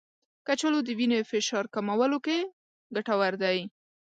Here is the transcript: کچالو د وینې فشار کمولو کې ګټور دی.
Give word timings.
کچالو 0.47 0.79
د 0.85 0.89
وینې 0.99 1.19
فشار 1.29 1.65
کمولو 1.73 2.17
کې 2.25 2.37
ګټور 2.95 3.33
دی. 3.43 3.59